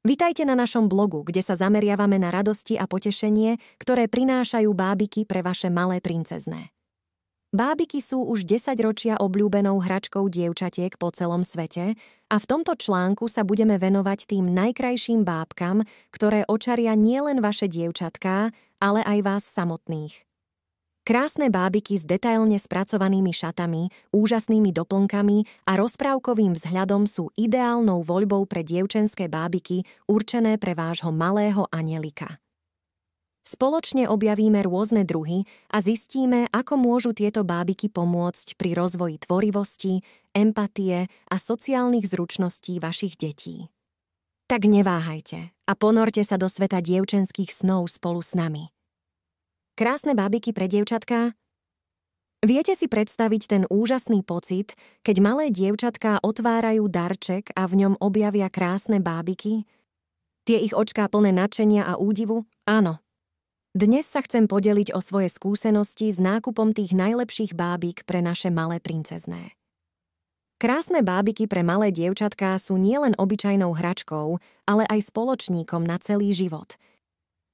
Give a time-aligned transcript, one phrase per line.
[0.00, 5.44] Vitajte na našom blogu, kde sa zameriavame na radosti a potešenie, ktoré prinášajú bábiky pre
[5.44, 6.72] vaše malé princezné.
[7.52, 11.98] Bábiky sú už 10 ročia obľúbenou hračkou dievčatiek po celom svete
[12.32, 18.54] a v tomto článku sa budeme venovať tým najkrajším bábkam, ktoré očaria nielen vaše dievčatká,
[18.80, 20.29] ale aj vás samotných.
[21.10, 28.62] Krásne bábiky s detailne spracovanými šatami, úžasnými doplnkami a rozprávkovým vzhľadom sú ideálnou voľbou pre
[28.62, 32.38] dievčenské bábiky určené pre vášho malého anielika.
[33.42, 41.10] Spoločne objavíme rôzne druhy a zistíme, ako môžu tieto bábiky pomôcť pri rozvoji tvorivosti, empatie
[41.10, 43.66] a sociálnych zručností vašich detí.
[44.46, 48.70] Tak neváhajte a ponorte sa do sveta dievčenských snov spolu s nami.
[49.80, 51.32] Krásne bábiky pre dievčatká?
[52.44, 58.52] Viete si predstaviť ten úžasný pocit, keď malé dievčatká otvárajú darček a v ňom objavia
[58.52, 59.64] krásne bábiky?
[60.44, 62.44] Tie ich očká plné nadšenia a údivu?
[62.68, 63.00] Áno.
[63.72, 68.84] Dnes sa chcem podeliť o svoje skúsenosti s nákupom tých najlepších bábik pre naše malé
[68.84, 69.56] princezné.
[70.60, 76.76] Krásne bábiky pre malé dievčatká sú nielen obyčajnou hračkou, ale aj spoločníkom na celý život–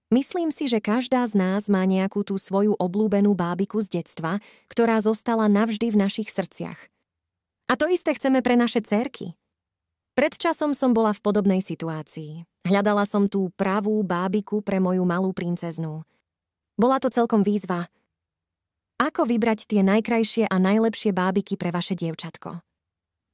[0.06, 4.38] Myslím si, že každá z nás má nejakú tú svoju oblúbenú bábiku z detstva,
[4.70, 6.78] ktorá zostala navždy v našich srdciach.
[7.66, 9.34] A to isté chceme pre naše cerky.
[10.14, 12.46] Pred časom som bola v podobnej situácii.
[12.62, 16.06] Hľadala som tú pravú bábiku pre moju malú princeznú.
[16.78, 17.90] Bola to celkom výzva.
[19.02, 22.62] Ako vybrať tie najkrajšie a najlepšie bábiky pre vaše dievčatko?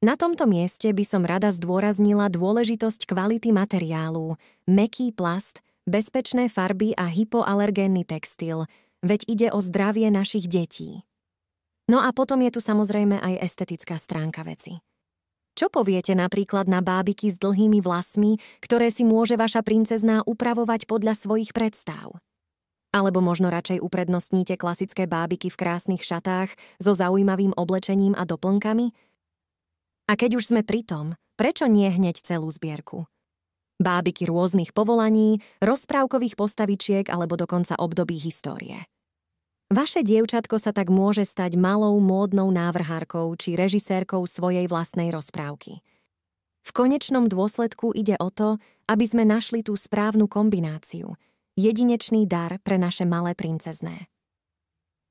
[0.02, 7.10] Na tomto mieste by som rada zdôraznila dôležitosť kvality materiálu, meký plast– bezpečné farby a
[7.10, 8.66] hypoalergénny textil,
[9.02, 11.02] veď ide o zdravie našich detí.
[11.90, 14.78] No a potom je tu samozrejme aj estetická stránka veci.
[15.52, 21.12] Čo poviete napríklad na bábiky s dlhými vlasmi, ktoré si môže vaša princezná upravovať podľa
[21.12, 22.16] svojich predstav?
[22.92, 28.96] Alebo možno radšej uprednostníte klasické bábiky v krásnych šatách so zaujímavým oblečením a doplnkami?
[30.08, 31.06] A keď už sme pri tom,
[31.36, 33.08] prečo nie hneď celú zbierku?
[33.82, 38.86] Bábiky rôznych povolaní, rozprávkových postavičiek alebo dokonca období histórie.
[39.72, 45.80] Vaše dievčatko sa tak môže stať malou módnou návrhárkou či režisérkou svojej vlastnej rozprávky.
[46.62, 51.16] V konečnom dôsledku ide o to, aby sme našli tú správnu kombináciu,
[51.56, 54.12] jedinečný dar pre naše malé princezné.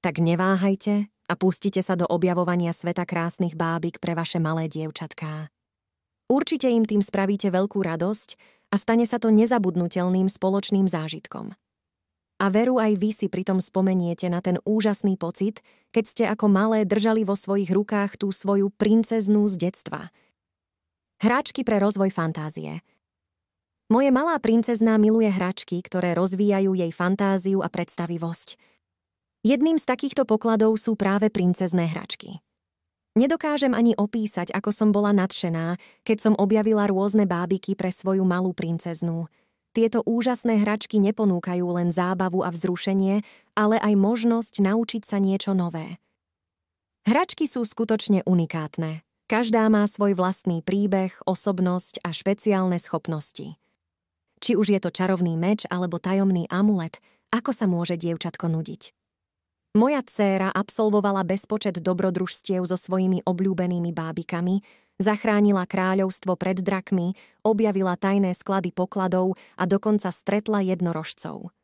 [0.06, 5.50] Tak neváhajte a pustite sa do objavovania sveta krásnych bábik pre vaše malé dievčatká.
[6.32, 11.52] Určite im tým spravíte veľkú radosť a stane sa to nezabudnutelným spoločným zážitkom.
[12.42, 15.62] A veru aj vy si pritom spomeniete na ten úžasný pocit,
[15.94, 20.10] keď ste ako malé držali vo svojich rukách tú svoju princeznú z detstva.
[21.22, 22.82] Hráčky pre rozvoj fantázie.
[23.94, 28.58] Moje malá princezná miluje hračky, ktoré rozvíjajú jej fantáziu a predstavivosť.
[29.46, 32.42] Jedným z takýchto pokladov sú práve princezné hračky.
[33.12, 35.76] Nedokážem ani opísať, ako som bola nadšená,
[36.08, 39.28] keď som objavila rôzne bábiky pre svoju malú princeznú.
[39.76, 43.24] Tieto úžasné hračky neponúkajú len zábavu a vzrušenie,
[43.56, 46.00] ale aj možnosť naučiť sa niečo nové.
[47.04, 49.04] Hračky sú skutočne unikátne.
[49.32, 53.56] Každá má svoj vlastný príbeh, osobnosť a špeciálne schopnosti.
[54.44, 57.00] Či už je to čarovný meč alebo tajomný amulet,
[57.32, 59.01] ako sa môže dievčatko nudiť?
[59.72, 64.60] Moja dcéra absolvovala bezpočet dobrodružstiev so svojimi obľúbenými bábikami,
[65.00, 71.56] zachránila kráľovstvo pred drakmi, objavila tajné sklady pokladov a dokonca stretla jednorožcov.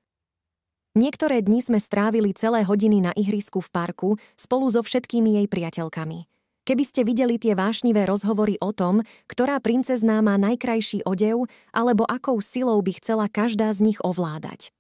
[0.96, 4.10] Niektoré dni sme strávili celé hodiny na ihrisku v parku
[4.40, 6.32] spolu so všetkými jej priateľkami.
[6.64, 12.40] Keby ste videli tie vášnivé rozhovory o tom, ktorá princezná má najkrajší odev alebo akou
[12.40, 14.72] silou by chcela každá z nich ovládať.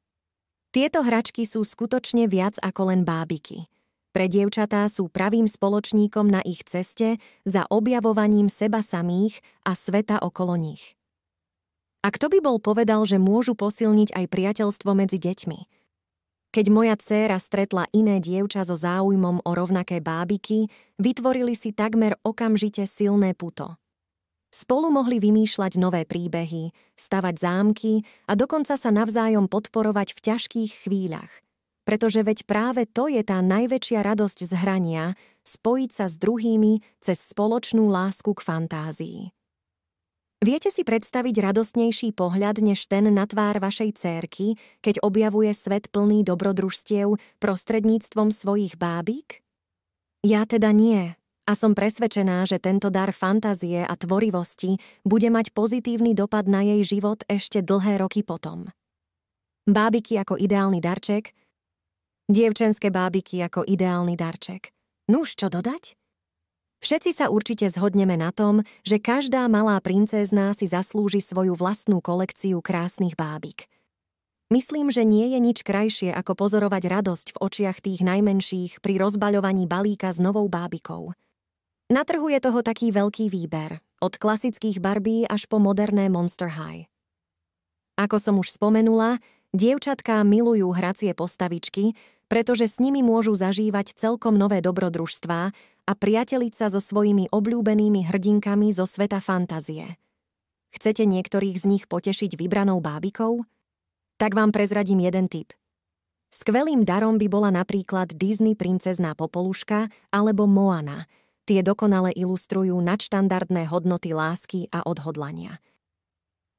[0.76, 3.72] Tieto hračky sú skutočne viac ako len bábiky.
[4.12, 10.58] Pre dievčatá sú pravým spoločníkom na ich ceste za objavovaním seba samých a sveta okolo
[10.58, 10.98] nich.
[12.02, 15.60] A kto by bol povedal, že môžu posilniť aj priateľstvo medzi deťmi?
[16.50, 22.88] Keď moja dcéra stretla iné dievča so záujmom o rovnaké bábiky, vytvorili si takmer okamžite
[22.90, 23.78] silné puto.
[24.48, 31.44] Spolu mohli vymýšľať nové príbehy, stavať zámky a dokonca sa navzájom podporovať v ťažkých chvíľach.
[31.84, 35.06] Pretože veď práve to je tá najväčšia radosť z hrania,
[35.44, 39.20] spojiť sa s druhými cez spoločnú lásku k fantázii.
[40.38, 44.54] Viete si predstaviť radostnejší pohľad než ten na tvár vašej cérky,
[44.86, 49.42] keď objavuje svet plný dobrodružstiev prostredníctvom svojich bábik?
[50.22, 51.18] Ja teda nie,
[51.48, 54.76] A som presvedčená, že tento dar fantázie a tvorivosti
[55.08, 58.68] bude mať pozitívny dopad na jej život ešte dlhé roky potom.
[59.64, 61.32] Bábiky ako ideálny darček,
[62.28, 64.76] dievčenské bábiky ako ideálny darček.
[65.08, 65.96] Nuž, čo dodať?
[66.84, 72.60] Všetci sa určite zhodneme na tom, že každá malá princezná si zaslúži svoju vlastnú kolekciu
[72.60, 73.66] krásnych bábik–
[74.48, 79.68] Myslím, že nie je nič krajšie, ako pozorovať radosť v očiach tých najmenších pri rozbaľovaní
[79.68, 81.12] balíka s novou bábikou.
[81.88, 86.92] Na trhu je toho taký veľký výber, od klasických Barbie až po moderné Monster High.
[87.95, 89.24] Ako som už spomenula,
[89.56, 91.95] dievčatká milujú hracie postavičky,
[92.28, 95.42] pretože s nimi môžu zažívať celkom nové dobrodružstvá
[95.88, 99.95] a priateliť sa so svojimi obľúbenými hrdinkami zo sveta fantázie.
[100.75, 103.48] Chcete niektorých z nich potešiť vybranou bábikou?
[104.19, 105.56] Tak vám prezradím jeden tip.
[106.36, 111.07] Skvelým darom by bola napríklad Disney princezná Popoluška alebo Moana.
[111.48, 115.64] Tie dokonale ilustrujú nadštandardné hodnoty lásky a odhodlania.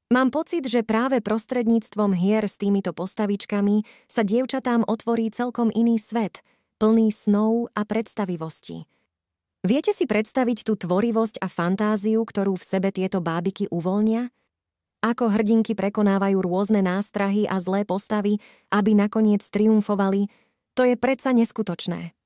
[0.09, 6.41] Mám pocit, že práve prostredníctvom hier s týmito postavičkami sa dievčatám otvorí celkom iný svet,
[6.81, 8.89] plný snov a predstavivosti.
[9.61, 14.33] Viete si predstaviť tú tvorivosť a fantáziu, ktorú v sebe tieto bábiky uvoľnia?
[15.05, 18.41] Ako hrdinky prekonávajú rôzne nástrahy a zlé postavy,
[18.73, 20.25] aby nakoniec triumfovali,
[20.73, 22.17] to je predsa neskutočné.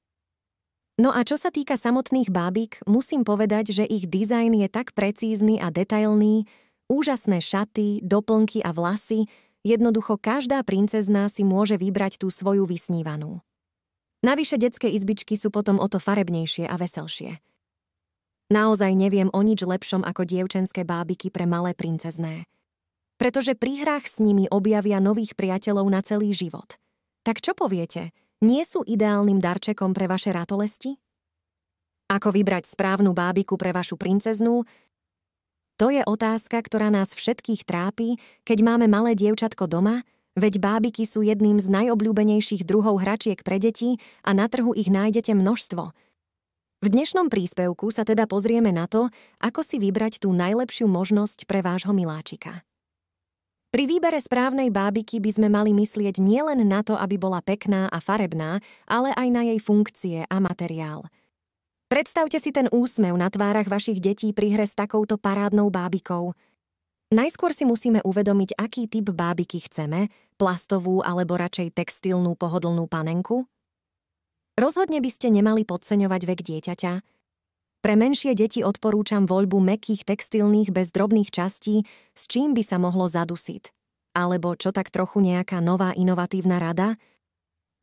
[1.01, 5.57] No a čo sa týka samotných bábik, musím povedať, že ich dizajn je tak precízny
[5.57, 6.45] a detailný,
[6.85, 9.25] úžasné šaty, doplnky a vlasy,
[9.65, 13.41] jednoducho každá princezná si môže vybrať tú svoju vysnívanú.
[14.21, 17.41] Navyše detské izbičky sú potom o to farebnejšie a veselšie.
[18.53, 22.45] Naozaj neviem o nič lepšom ako dievčenské bábiky pre malé princezné
[23.23, 26.75] pretože pri hrách s nimi objavia nových priateľov na celý život.
[27.23, 28.11] Tak čo poviete?
[28.43, 30.99] Nie sú ideálnym darčekom pre vaše ratolesti?
[32.11, 34.67] Ako vybrať správnu bábiku pre vašu princeznú?
[35.79, 40.03] To je otázka, ktorá nás všetkých trápi, keď máme malé dievčatko doma,
[40.35, 43.95] veď bábiky sú jedným z najobľúbenejších druhov hračiek pre deti
[44.27, 45.95] a na trhu ich nájdete množstvo.
[46.83, 49.07] V dnešnom príspevku sa teda pozrieme na to,
[49.39, 52.59] ako si vybrať tú najlepšiu možnosť pre vášho miláčika.
[53.73, 57.97] Pri výbere správnej bábiky by sme mali myslieť nielen na to, aby bola pekná a
[57.97, 61.09] farebná, ale aj na jej funkcie a materiál.
[61.89, 66.37] Predstavte si ten úsmev na tvárach vašich detí pri hre s takouto parádnou bábikou.
[67.17, 73.49] Najskôr si musíme uvedomiť, aký typ bábiky chceme, plastovú alebo radšej textilnú pohodlnú panenku.
[74.53, 76.93] Rozhodne by ste nemali podceňovať vek dieťaťa,
[77.83, 81.83] pre menšie deti odporúčam voľbu mekých textilných bez drobných častí,
[82.15, 83.75] s čím by sa mohlo zadusiť.
[84.15, 86.95] Alebo čo tak trochu nejaká nová inovatívna rada?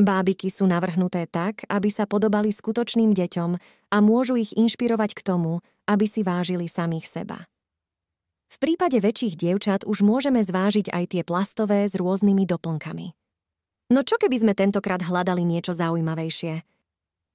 [0.01, 3.51] Bábiky sú navrhnuté tak, aby sa podobali skutočným deťom
[3.93, 7.45] a môžu ich inšpirovať k tomu, aby si vážili samých seba.
[8.49, 13.13] V prípade väčších dievčat už môžeme zvážiť aj tie plastové s rôznymi doplnkami.
[13.93, 16.65] No čo keby sme tentokrát hľadali niečo zaujímavejšie?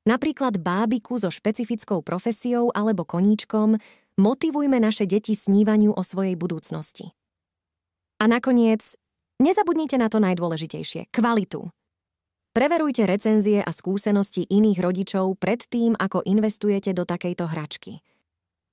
[0.06, 3.82] Napríklad bábiku so špecifickou profesiou alebo koníčkom,
[4.22, 7.10] motivujme naše deti snívaniu o svojej budúcnosti.
[8.22, 8.86] A nakoniec,
[9.42, 11.74] nezabudnite na to najdôležitejšie– kvalitu.
[12.54, 18.00] Preverujte recenzie a skúsenosti iných rodičov pred tým, ako investujete do takejto hračky.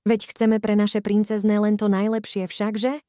[0.05, 3.01] Veď chceme pre naše princezné len to najlepšie všakže?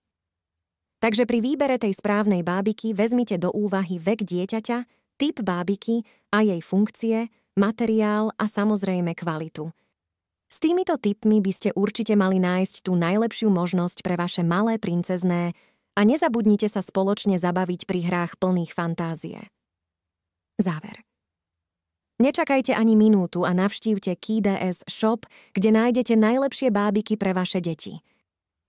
[0.99, 4.89] Takže pri výbere tej správnej bábiky vezmite do úvahy vek dieťaťa,
[5.21, 9.71] typ bábiky a jej funkcie– materiál a samozrejme kvalitu.
[10.51, 15.51] S týmito tipmi by ste určite mali nájsť tú najlepšiu možnosť pre vaše malé princezné
[15.95, 19.51] a nezabudnite sa spoločne zabaviť pri hrách plných fantázie.
[20.59, 21.03] Záver.
[22.23, 27.99] Nečakajte ani minútu a navštívte KDS Shop, kde nájdete najlepšie bábiky pre vaše deti.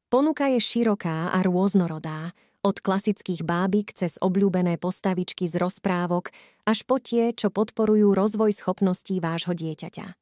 [0.09, 2.33] Ponuka je široká a rôznorodá,
[2.65, 6.33] od klasických bábik cez obľúbené postavičky z rozprávok
[6.65, 10.17] až po tie, čo podporujú rozvoj schopností vášho dieťaťa.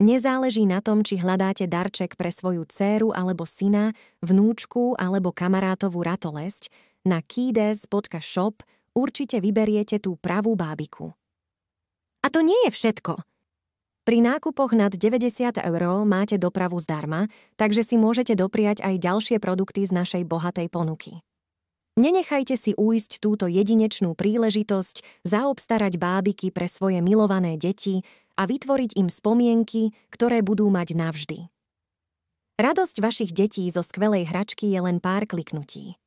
[0.00, 3.92] Nezáleží na tom, či hľadáte darček pre svoju dcéru alebo syna,
[4.24, 6.72] vnúčku alebo kamarátovú ratolesť,
[7.04, 8.64] na kides.shop
[8.96, 11.12] určite vyberiete tú pravú bábiku.
[12.24, 13.20] A to nie je všetko.
[14.08, 17.28] Pri nákupoch nad 90 eur máte dopravu zdarma,
[17.60, 21.20] takže si môžete dopriať aj ďalšie produkty z našej bohatej ponuky.
[21.98, 28.06] Nenechajte si újsť túto jedinečnú príležitosť zaobstarať bábiky pre svoje milované deti
[28.38, 31.50] a vytvoriť im spomienky, ktoré budú mať navždy.
[32.54, 35.98] Radosť vašich detí zo skvelej hračky je len pár kliknutí.